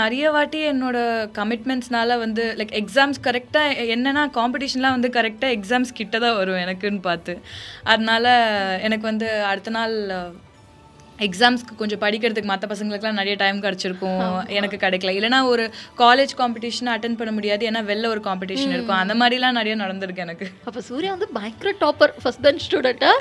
[0.00, 0.98] நிறைய வாட்டி என்னோட
[1.38, 7.34] கமிட்மெண்ட்ஸ்னால வந்து லைக் எக்ஸாம்ஸ் கரெக்டாக என்னன்னா காம்படிஷன்லாம் வந்து கரெக்டாக எக்ஸாம்ஸ் கிட்ட தான் வரும் எனக்குன்னு பார்த்து.
[7.82, 8.34] அதனால
[8.88, 9.94] எனக்கு வந்து அடுத்த நாள்
[11.26, 14.46] எக்ஸாம்ஸ்க்கு கொஞ்சம் படிக்கிறதுக்கு மற்ற பசங்களுக்குலாம் நிறைய டைம் கிடச்சிருக்கும்.
[14.58, 15.14] எனக்கு கிடைக்கல.
[15.18, 15.64] இல்லைனா ஒரு
[16.02, 17.70] காலேஜ் காம்படிஷன் அட்டன் பண்ண முடியாது.
[17.70, 19.00] ஏன்னா வெளில ஒரு காம்படிஷன் இருக்கும்.
[19.02, 20.48] அந்த மாதிரிலாம் நிறைய நடந்திருக்கு எனக்கு.
[20.64, 23.12] அப்ப சூர்யா வந்து பயங்கர டாப்பர் ஃபர்ஸ்ட் பெஞ்ச் ஸ்டூடெண்டா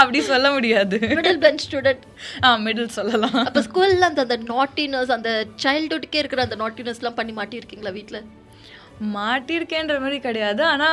[0.00, 0.98] அப்படி சொல்ல முடியாது.
[1.18, 2.04] மிடில் பெஞ்ச் ஸ்டூடெண்ட்
[2.44, 3.38] ஆ மிடில் சொல்லலாம்.
[3.44, 5.30] அப்ப ஸ்கூல்ல அந்த அந்த நாட்டினஸ் அந்த
[5.62, 8.20] சைல்ட்ஹுட்கே இருக்கிற அந்த நாட்டினஸ்லாம் பண்ணி மாட்டியிருக்கீங்களா வீட்ல?
[9.14, 10.62] மாட்டியிருக்கேன்ற மாதிரி கிடையாது.
[10.72, 10.88] ஆனா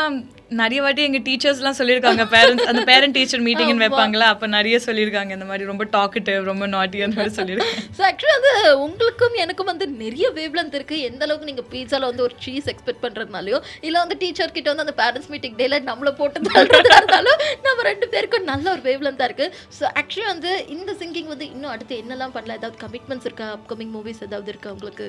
[0.60, 2.24] நிறைய வாட்டி எங்க டீச்சர்ஸ்லாம் சொல்லியிருக்காங்க.
[2.34, 4.27] பேரண்ட்ஸ் அந்த பேரண்ட் டீச்சர் மீட்டிங்னு வைப்பாங்களா?
[4.34, 5.31] அப்ப நிறைய சொல்லியிருக்காங்க.
[5.38, 7.84] இந்த மாதிரி ரொம்ப டாக்கட்டிவ் ரொம்ப நாட்டி அந்த மாதிரி சொல்லியிருக்காங்க.
[7.98, 8.53] ஸோ ஆக்சுவலி வந்து
[8.86, 11.00] உங்களுக்கும் எனக்கும் வந்து நிறைய வேவ்லென்த் இருக்கு.
[11.10, 14.98] எந்த அளவுக்கு நீங்க பீட்சால வந்து ஒரு சீஸ் எக்ஸ்பெக்ட் பண்றதுனாலயோ இல்ல வந்து டீச்சர் கிட்ட வந்து அந்த
[15.01, 19.48] பேரண்ட்ஸ் மீட்டிங் டேல நம்மள போட்டு இருந்தாலும் நம்ம ரெண்டு பேருக்கும் நல்ல ஒரு வேவ்லென்த்தா இருக்கு.
[19.79, 22.60] ஸோ ஆக்சுவலி வந்து இந்த சிங்கிங் வந்து இன்னும் அடுத்து என்னெல்லாம் பண்ணலாம்?
[22.62, 23.50] ஏதாவது கமிட்மெண்ட்ஸ் இருக்கா?
[23.60, 25.08] அப்கமிங் மூவிஸ் ஏதாவது இருக்கா உங்களுக்கு?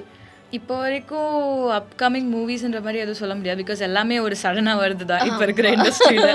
[0.58, 1.36] இப்போ வரைக்கும்
[1.76, 6.32] அப்கமிங் மூவிஸ்ன்ற மாதிரி எதுவும் சொல்ல முடியாது பிகாஸ் எல்லாமே ஒரு சடனாக வருது தான் இப்போ இருக்கிற இண்டஸ்ட்ரியில்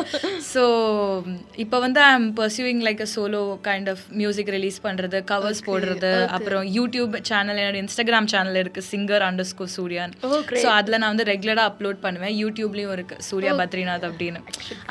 [0.53, 0.63] ஸோ
[1.63, 6.11] இப்போ வந்து I am pursuing like a solo kind of music release பண்ணுறது கவர்ஸ் போடுறது
[6.37, 10.15] அப்புறம் யூடியூப் சேனல் என்னோட இன்ஸ்டாகிராம் சேனல் இருக்குது சிங்கர் அண்டர் ஸ்கோ சூர்யான்
[10.63, 12.33] ஸோ அதில் நான் வந்து ரெகுலராக அப்லோட் பண்ணுவேன்.
[12.41, 14.39] யூடியூப்லேயும் இருக்குது சூர்யா பத்ரிநாத் அப்படின்னு.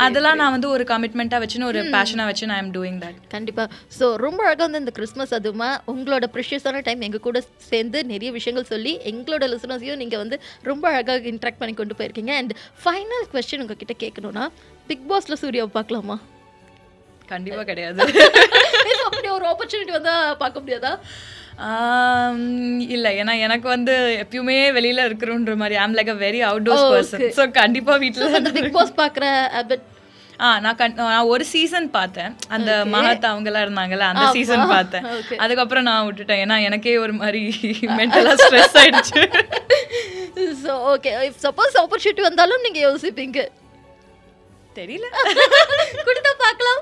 [0.07, 3.67] அதெல்லாம் நான் வந்து ஒரு கமிட்மெண்ட்டாக வச்சுன்னு ஒரு பேஷனாக வச்சு நான் ஐம் டூயிங் தட் கண்டிப்பா.
[3.99, 7.39] ஸோ ரொம்ப அழகா வந்து இந்த கிறிஸ்மஸ் அதுமா உங்களோட ப்ரிஷியஸான டைம் எங்க கூட
[7.73, 10.39] சேர்ந்து நிறைய விஷயங்கள் சொல்லி எங்களோட லிசனர்ஸையும் நீங்க வந்து
[10.71, 12.35] ரொம்ப அழகாக இன்ட்ராக்ட் பண்ணி கொண்டு போயிருக்கீங்க.
[12.41, 14.47] அண்ட் ஃபைனல் கொஸ்டின் உங்ககிட்ட கேட்கணும்னா
[14.91, 16.17] பிக் பாஸ்ல சூர்யாவை பார்க்கலாமா?
[17.31, 18.01] கண்டிப்பாக கிடையாது.
[19.07, 20.93] அப்படி ஒரு ஆப்பர்ச்சுனிட்டி வந்தா பார்க்க முடியாதா?
[22.95, 23.07] இல்ல.
[23.21, 23.93] ஏன்னா எனக்கு வந்து
[24.23, 28.93] எப்பயுமே வெளியில இருக்கிறோன்ற மாதிரி I'm like a very outdoors person so கண்டிப்பா வீட்டில் பிக் பாஸ்
[29.01, 29.87] பார்க்குற ஹேபிட்
[30.41, 32.37] ஆ நான் கண் நான் ஒரு சீசன் பார்த்தேன்.
[32.49, 35.05] அந்த மகத் அவங்கெல்லாம் இருந்தாங்கல்ல அந்த சீசன் பார்த்தேன்.
[35.39, 36.43] அதுக்கப்புறம் நான் விட்டுட்டேன்.
[36.45, 37.43] ஏன்னா எனக்கே ஒரு மாதிரி
[37.99, 39.23] மென்டலாக ஸ்ட்ரெஸ் ஆயிடுச்சு.
[40.65, 41.13] ஸோ ஓகே
[41.45, 43.39] சப்போஸ் ஆப்பர்ச்சுனிட்டி வந்தாலும் நீங்க யோசிப்பீங்க.
[44.81, 45.07] தெரியல.
[46.09, 46.81] கொடுத்தா பார்க்கலாம்.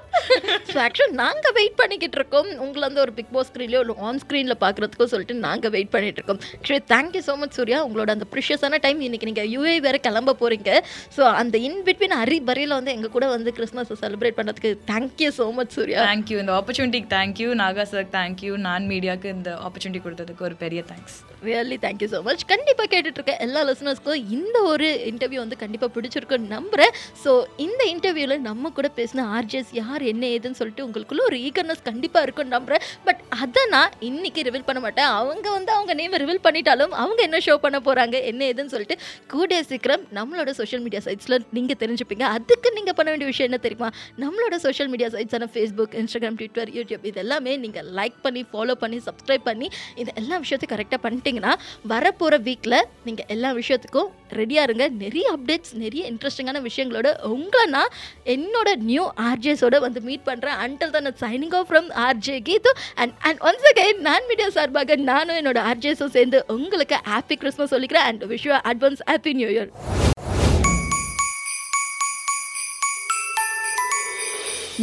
[0.73, 2.49] ஸோ ஆக்சுவலி நாங்கள் வெயிட் பண்ணிக்கிட்டு இருக்கோம்.
[2.65, 6.41] உங்களை வந்து ஒரு பிக் பாஸ் ஸ்க்ரீன்லையோ இல்லை ஆன் ஸ்க்ரீனில் பார்க்குறதுக்கோ சொல்லிட்டு நாங்கள் வெயிட் பண்ணிட்டு இருக்கோம்.
[6.59, 7.79] Actually thank you so much Surya.
[7.89, 10.71] உங்களோட அந்த ப்ரிஷியஸான டைம் இன்னைக்கு நீங்கள் யூஏ வேறு கிளம்ப போகிறீங்க
[11.17, 15.47] ஸோ அந்த இன் பிட்வீன் அரி பரியில் வந்து எங்கள் கூட வந்து கிறிஸ்மஸை செலிப்ரேட் பண்ணுறதுக்கு thank you so
[15.61, 16.01] much Surya.
[16.11, 21.19] Thank you இந்த ஆப்பர்ச்சுனிட்டிக்கு thank you Naga sir thank you நான் மீடியாவுக்கு இந்த ஆப்பர்ச்சுனிட்டி கொடுத்ததுக்கு ஒரு பெரிய thanks
[21.49, 23.41] really thank you so much கண்டிப்பாக கேட்டுட்ருக்கேன்.
[23.47, 26.93] எல்லா லிசனர்ஸ்க்கும் இந்த ஒரு இன்டர்வியூ வந்து கண்டிப்பாக பிடிச்சிருக்குன்னு நம்புகிறேன்
[27.25, 27.33] ஸோ
[27.67, 32.55] இந்த இன்டர்வியூவில் நம்ம கூட பேசின ஆர்ஜிஎஸ் யார் என்ன ஏதுன்னு சொல்லிட்டு உங்களுக்குள்ள ஒரு ஈகர்னஸ் கண்டிப்பாக இருக்குன்னு
[32.57, 35.11] நம்புகிறேன் பட் அதை நான் இன்றைக்கி ரிவீல் பண்ண மாட்டேன்.
[35.21, 38.97] அவங்க வந்து அவங்க நேம் ரிவீல் பண்ணிட்டாலும் அவங்க என்ன ஷோ பண்ண போகிறாங்க என்ன ஏதுன்னு சொல்லிட்டு
[39.35, 42.25] கூடிய சீக்கிரம் நம்மளோட சோஷியல் மீடியா சைட்ஸில் நீங்கள் தெரிஞ்சுப்பீங்க.
[42.37, 43.91] அதுக்கு நீங்கள் பண்ண வேண்டிய விஷயம் என்ன தெரியுமா?
[44.25, 49.01] நம்மளோட சோஷியல் மீடியா சைட்ஸான ஃபேஸ்புக் இன்ஸ்டாகிராம் ட்விட்டர் யூடியூப் இது எல்லாமே நீங்கள் லைக் பண்ணி ஃபாலோ பண்ணி
[49.09, 49.69] சப்ஸ்கிரைப் பண்ணி
[50.01, 51.01] இந்த எல்லா விஷயத்தையும் கரெக்டாக
[51.35, 51.53] பார்த்தீங்கன்னா
[51.93, 54.85] வரப்போகிற வீக்கில் நீங்கள் எல்லா விஷயத்துக்கும் ரெடியாக இருங்க.
[55.03, 57.93] நிறைய அப்டேட்ஸ் நிறைய இன்ட்ரெஸ்டிங்கான விஷயங்களோட உங்களை நான்
[58.35, 63.43] என்னோட நியூ ஆர்ஜேஸோட வந்து மீட் பண்ணுறேன் அண்டல் தான் signing off from RJ Geethu and and
[63.49, 68.09] once again நான் மீடியா சார்பாக நானும் என்னோட ஆர்ஜேஸும் சேர்ந்து உங்களுக்கு ஹாப்பி கிறிஸ்மஸ் சொல்லிக்கிறேன்.
[68.11, 69.73] And wish advance happy new year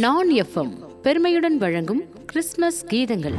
[0.04, 0.74] நான் எஃப்எம்
[1.06, 3.36] பெருமையுடன் வழங்கும் கிறிஸ்மஸ் கீதங்கள்.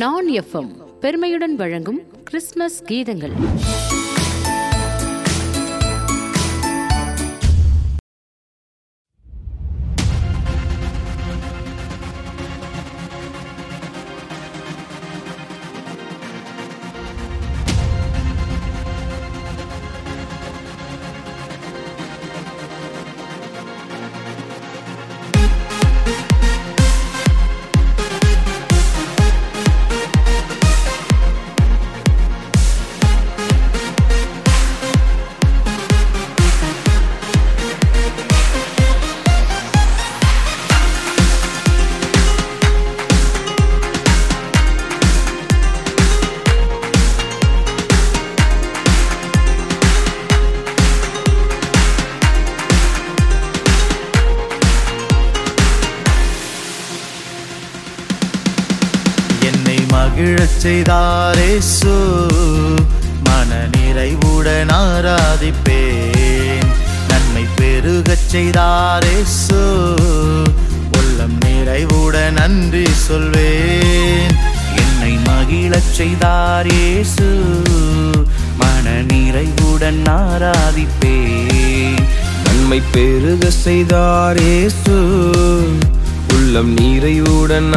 [0.00, 3.34] நான் எஃப்எம் பெருமையுடன் வழங்கும் கிறிஸ்மஸ் கீதங்கள்.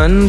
[0.04, 0.28] sun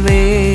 [0.00, 0.47] நன்றி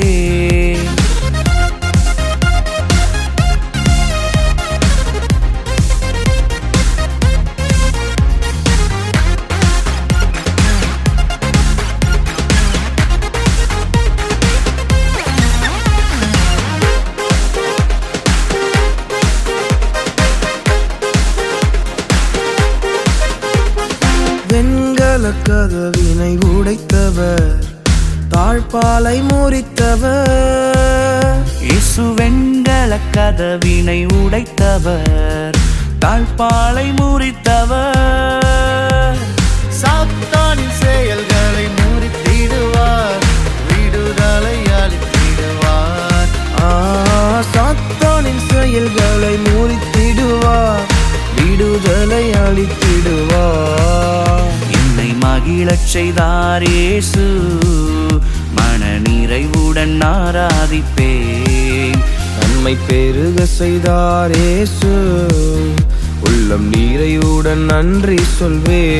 [68.66, 68.93] நன்றி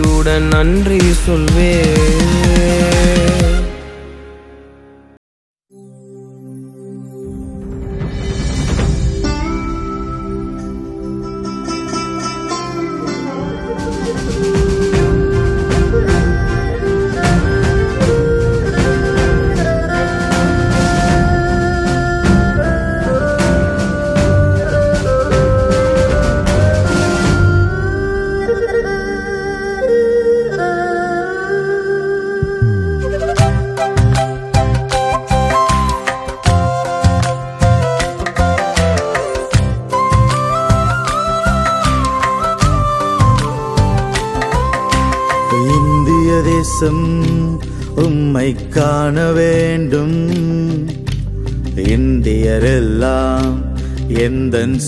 [0.00, 2.37] உள்ளம் நன்றி சொல்வேன்.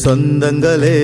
[0.09, 0.97] சொந்தங்களே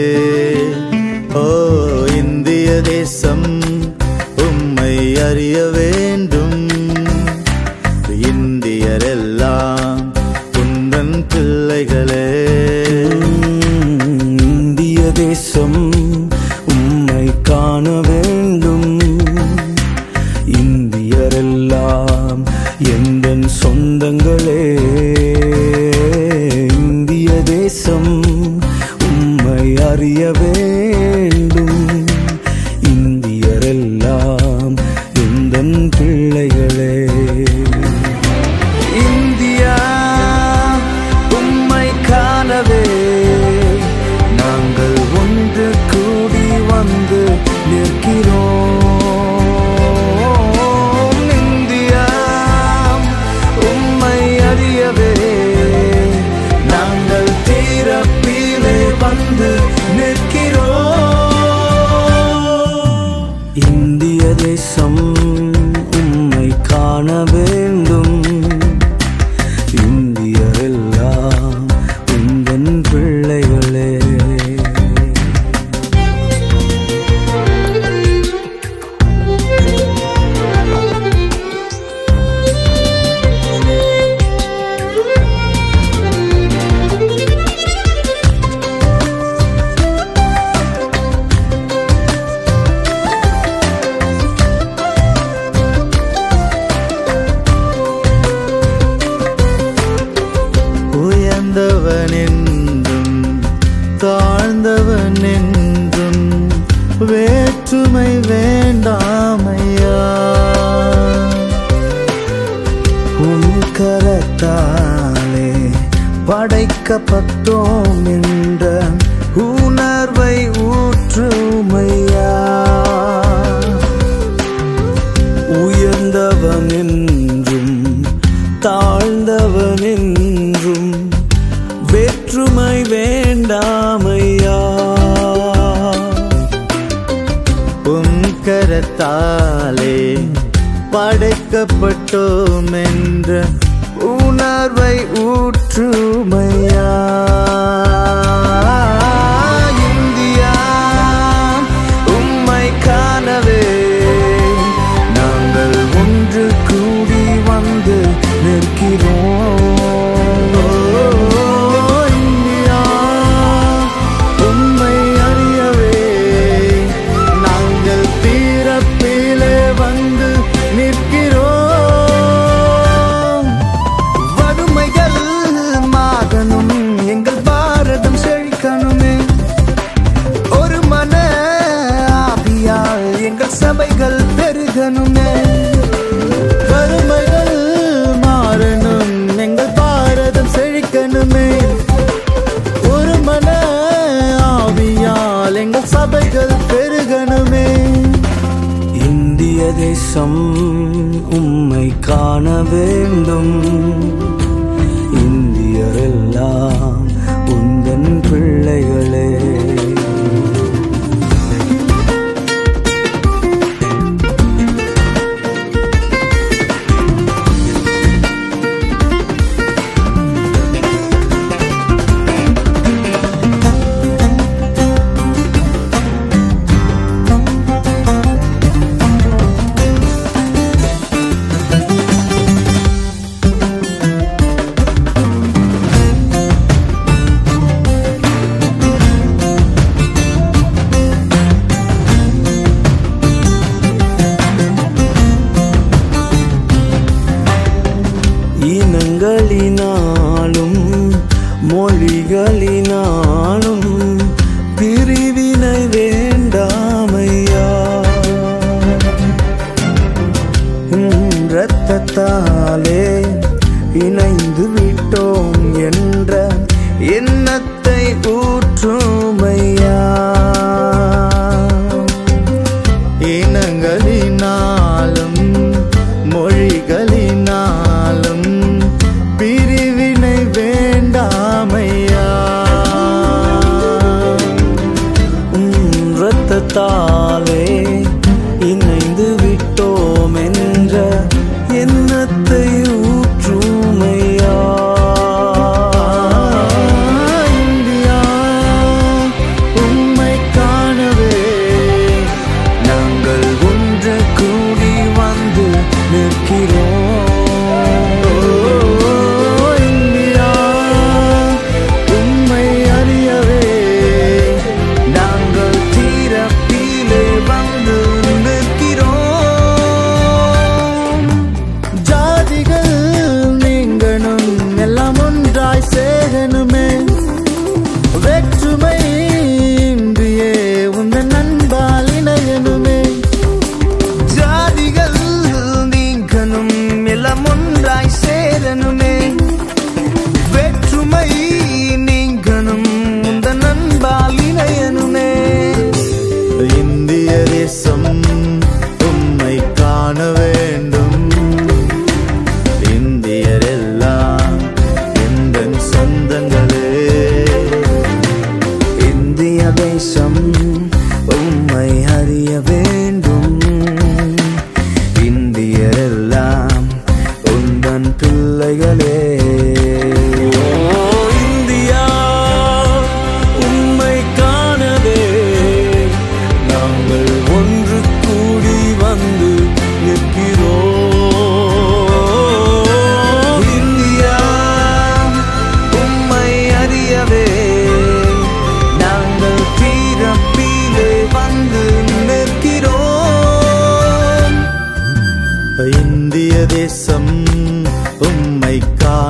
[286.76, 287.25] 荡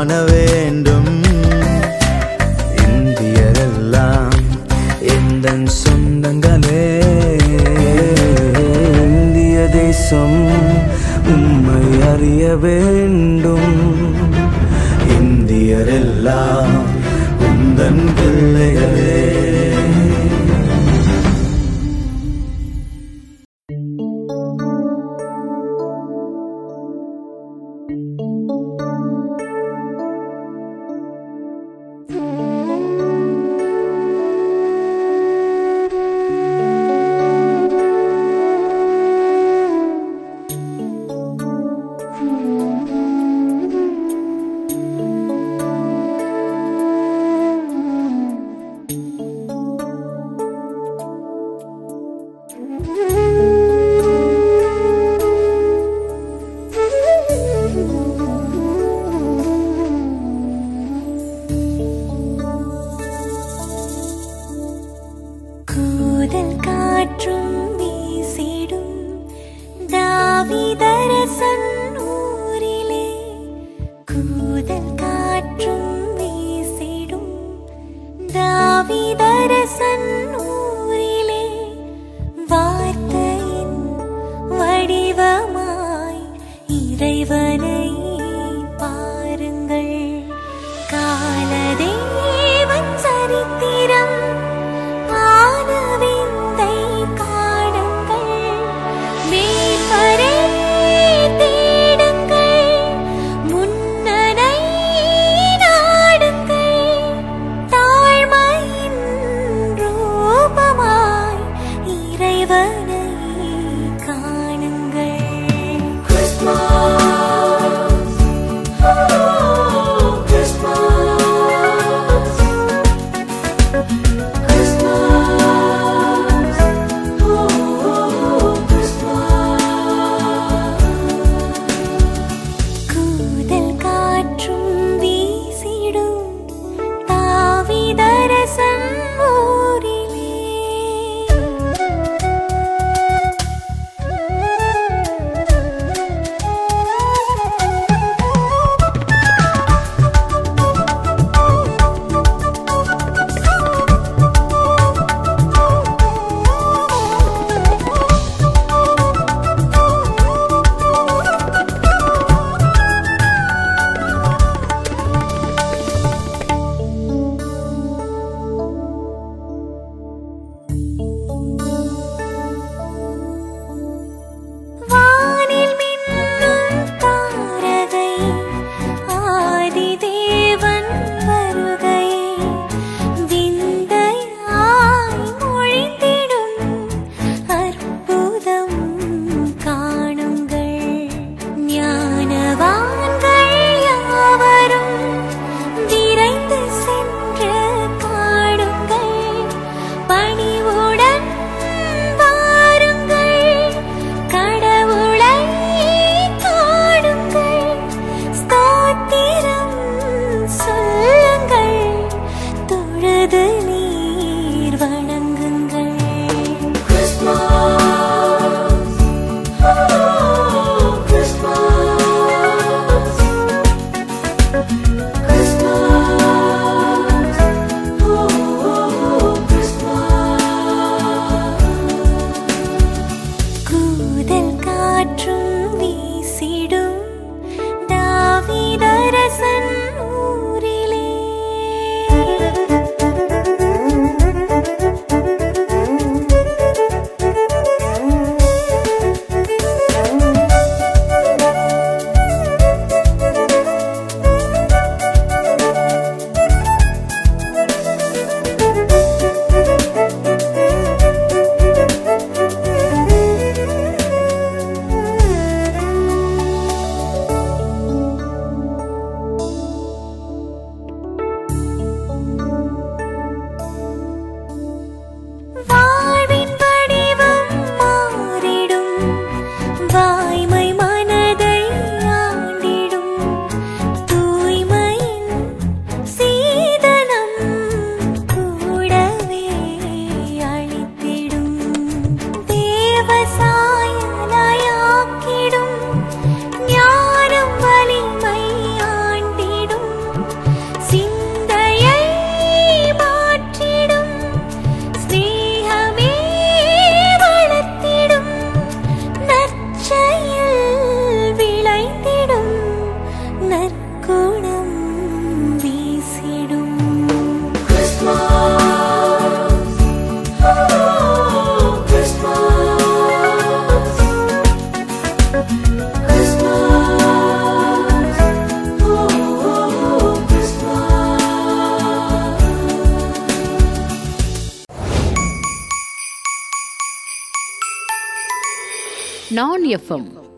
[0.08, 0.95] காண வேண்டும்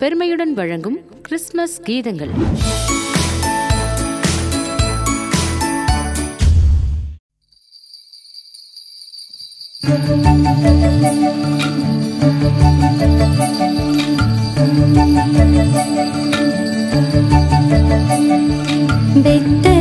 [0.09, 2.33] பெருமையுடன் வழங்கும் கிறிஸ்துமஸ் கீதங்கள்.
[19.23, 19.78] பெத்த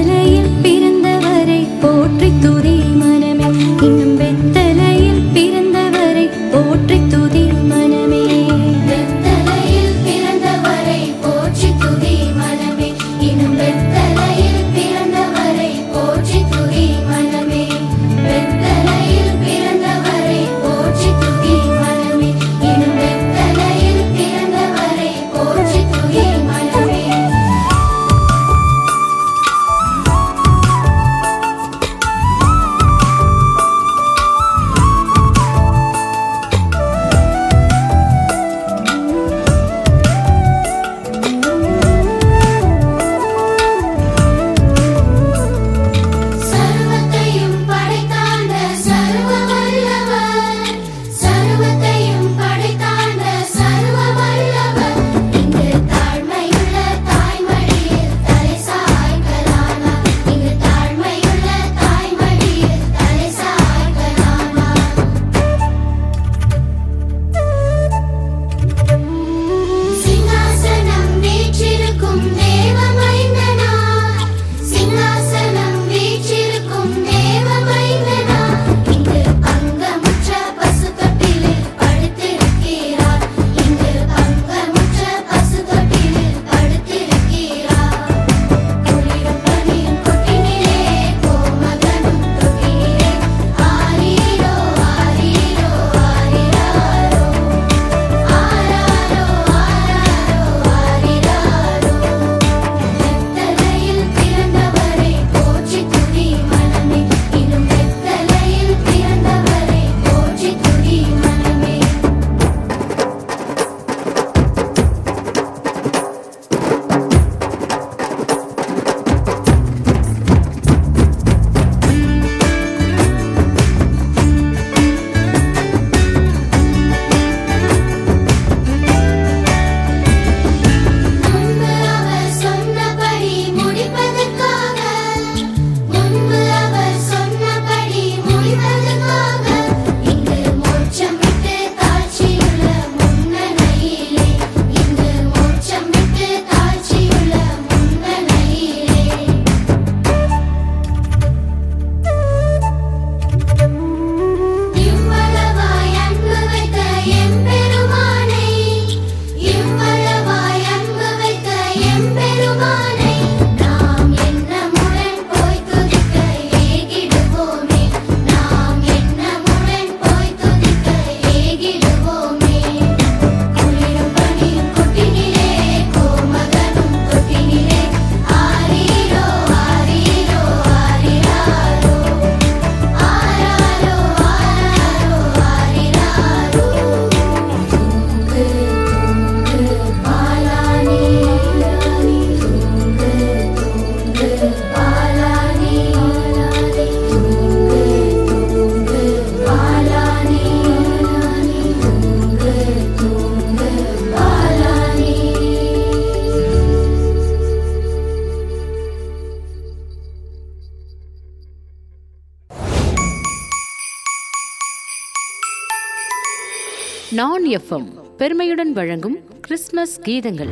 [217.20, 217.88] நான் எஃப்எம்
[218.18, 220.52] பெருமையுடன் வழங்கும் கிறிஸ்துமஸ் கீதங்கள்.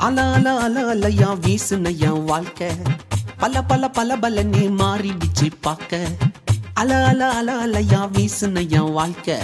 [0.00, 2.70] அலால அலாலையா வீசுனையா வாழ்க்கை.
[3.38, 5.98] பல பல பல பல நீ மாறிடுச்சு பார்க்க.
[6.80, 9.34] அல அல அல அலையா வீசுன என் வாழ்க்கை.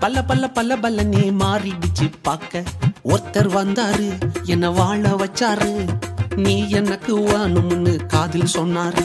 [0.00, 2.62] பல்ல பல்ல பல்ல பல்ல நீ மாறிடுச்சு பார்க்க.
[3.04, 5.88] ஒருத்தர் வந்தாரு என்ன வாழ வச்சாரு.
[6.36, 9.04] நீ எனக்கு வாணும்னு காதில் சொன்னாரு.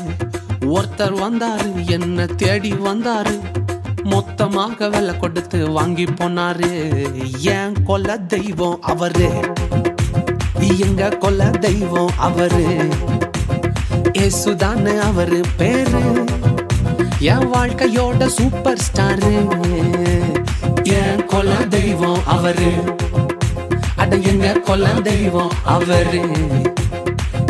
[0.61, 3.39] ஒருத்தர் வந்தாரு என்ன தேடி வந்தாரு.
[4.03, 6.93] மொத்தமாக வெலை கொடுத்து வாங்கி போனாரு.
[7.39, 9.53] ஏன் கொல தெய்வம் அவரு.
[10.77, 12.89] எங்க கொல்ல தெய்வம் அவரு.
[14.11, 16.23] ஏசுதான அவரு பேரு.
[17.25, 19.33] என் வாழ்க்கையோட சூப்பர் ஸ்டாரு.
[20.83, 22.71] என் கொல தெய்வம் அவரு.
[23.95, 26.21] அட எங்க கொல தெய்வம் அவரு.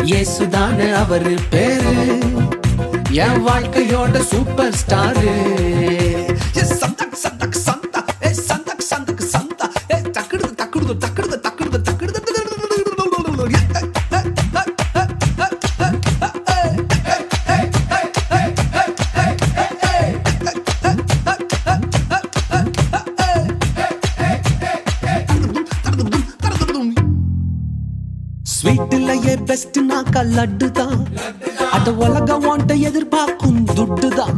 [0.02, 2.18] இயேசுதான அவரு பேரு.
[3.10, 5.30] என் வாழ்க்கையோட சூப்பர் ஸ்டாரு.
[30.16, 31.06] பெஸ்ட் லட்டு தான்
[31.70, 34.36] அட உலக வாண்ட எதிர்பார்க்கும் துட்டு தான்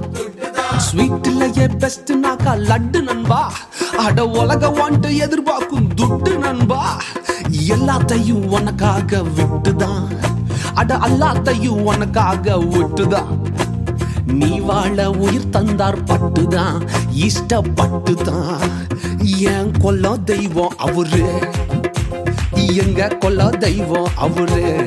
[0.86, 3.52] ஸ்வீட்லயே பெஸ்ட் நாக்கா லட்டு நண்பா.
[3.96, 7.00] அட உலக வாண்ட எதிர்பார்க்கும் துட்டு நண்பா.
[7.68, 10.04] எல்லாத்தையும் உனக்காக விட்டுதான்.
[10.74, 13.32] அட அல்லாத்தையும் உனக்காக விட்டுதான்.
[14.26, 16.88] நீ வாழ உயிர் தந்தார் பட்டுதான்.
[17.16, 18.58] இஷ்டப்பட்டுதான்.
[19.24, 21.40] ஏன் கொல்ல தெய்வம் அவரு.
[22.52, 24.86] எங்க கொல்ல தெய்வம் அவரு.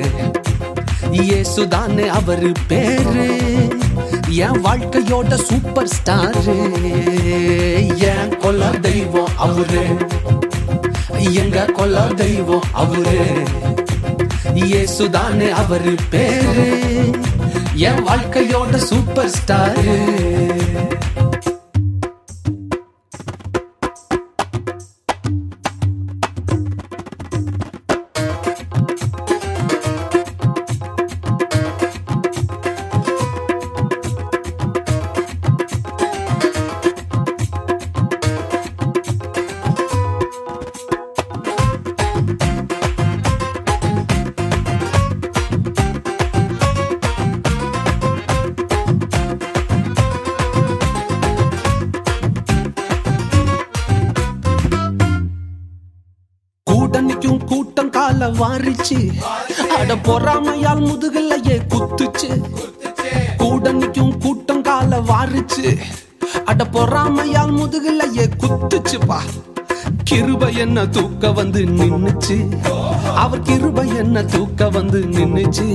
[1.12, 3.26] இயேசுதானே அவரு பேரு.
[4.28, 6.56] என் வாழ்க்கையோட சூப்பர் ஸ்டாரு
[7.96, 9.84] என் கொல்ல தெய்வம் அவரு.
[11.32, 13.26] எங்க கொல்ல தெய்வம் அவரு.
[14.54, 16.70] இயேசுதானே அவரு பேரு.
[17.74, 19.98] என் வாழ்க்கையோட சூப்பர் ஸ்டாரு
[70.62, 72.36] என்ன தூக்க வந்து நின்னுச்சு?
[73.14, 75.66] அவர் கிருப என்ன தூக்க வந்து நின்னுச்சு?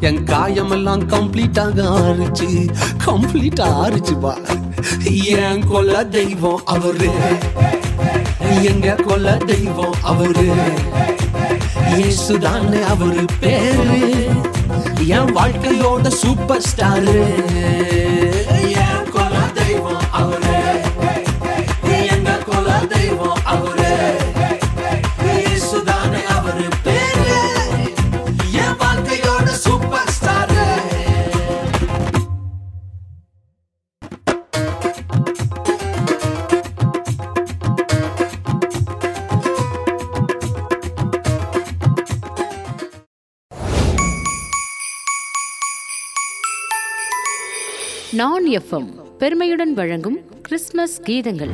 [0.00, 2.48] என் காயமெல்லாம் கம்ப்ளீட்டாக ஆறுச்சு.
[3.06, 4.32] கம்ப்ளீட்டா ஆறுச்சுப்பா
[5.24, 7.10] என் கொல்ல தெய்வம் அவரு.
[8.62, 10.48] எங்க கொல்ல தெய்வம் அவரு.
[11.92, 14.02] இயேசுதானே அவரு பேரு.
[15.16, 17.18] என் வாழ்க்கையோட சூப்பர் ஸ்டாரு
[18.84, 20.56] என் கொல்ல தெய்வம் அவரு.
[49.28, 51.50] பெருமையுடன் வழங்கும் கிறிஸ்மஸ் கீதங்கள்.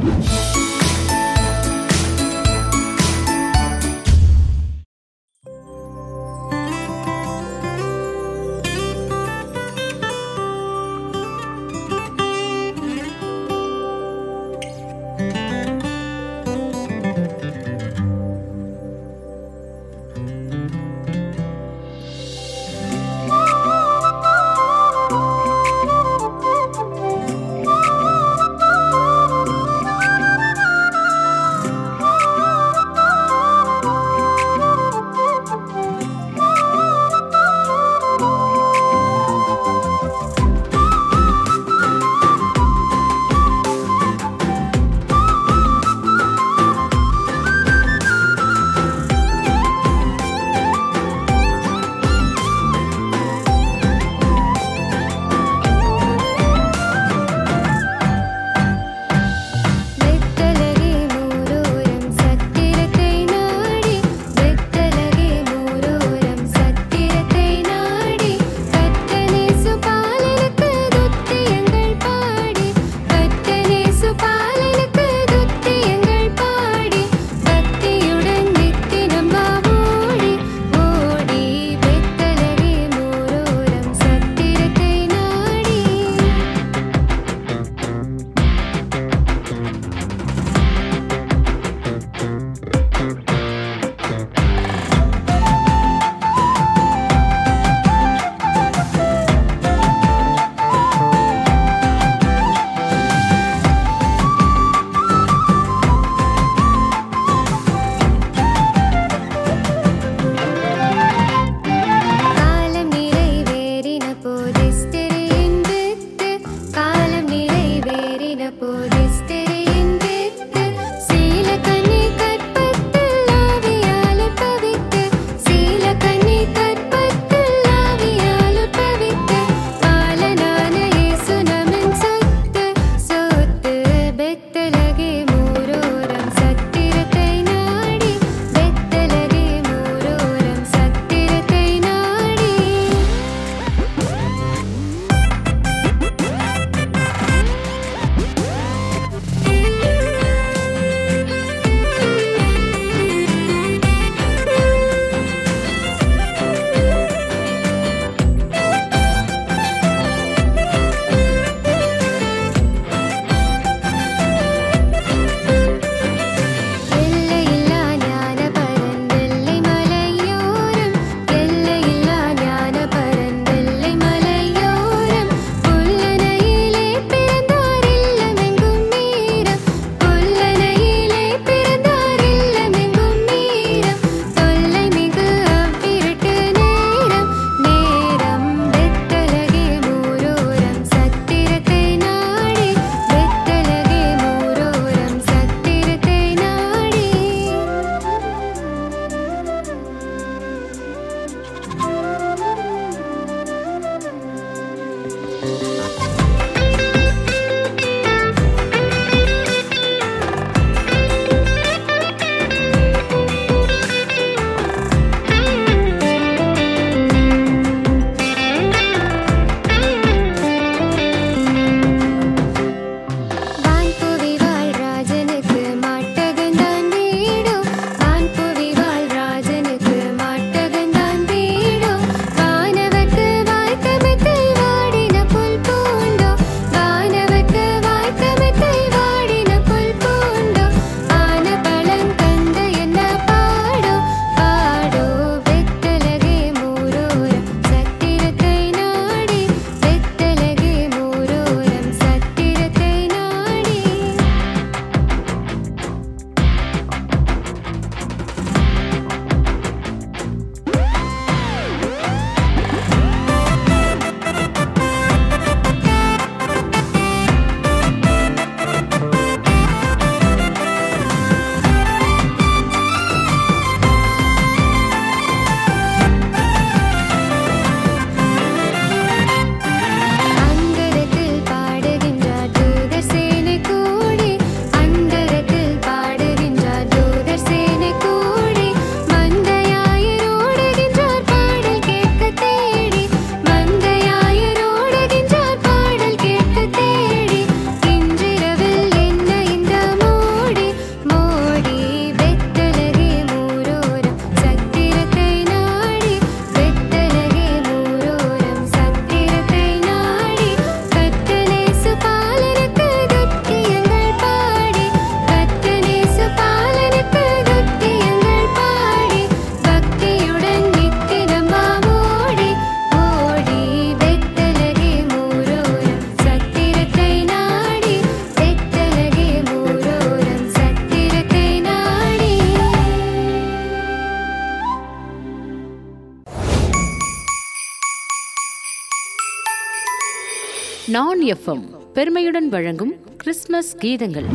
[341.32, 341.64] எஃப்எம்.
[341.92, 344.26] பெருமையுடன் வழங்கும் கிறிஸ்துமஸ் கீதங்கள்.